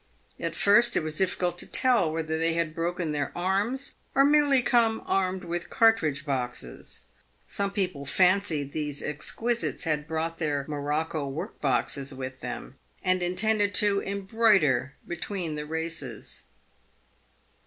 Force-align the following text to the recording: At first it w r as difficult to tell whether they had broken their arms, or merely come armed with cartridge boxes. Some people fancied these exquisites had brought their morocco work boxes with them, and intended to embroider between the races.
At 0.39 0.55
first 0.55 0.95
it 0.97 1.01
w 1.01 1.05
r 1.05 1.07
as 1.09 1.19
difficult 1.19 1.59
to 1.59 1.67
tell 1.67 2.11
whether 2.11 2.39
they 2.39 2.53
had 2.53 2.73
broken 2.73 3.11
their 3.11 3.31
arms, 3.35 3.93
or 4.15 4.25
merely 4.25 4.63
come 4.63 5.03
armed 5.05 5.43
with 5.43 5.69
cartridge 5.69 6.25
boxes. 6.25 7.03
Some 7.45 7.69
people 7.69 8.03
fancied 8.07 8.71
these 8.71 9.03
exquisites 9.03 9.83
had 9.83 10.07
brought 10.07 10.39
their 10.39 10.65
morocco 10.67 11.27
work 11.27 11.61
boxes 11.61 12.15
with 12.15 12.39
them, 12.39 12.79
and 13.03 13.21
intended 13.21 13.75
to 13.75 13.99
embroider 14.01 14.95
between 15.07 15.53
the 15.53 15.67
races. 15.67 16.45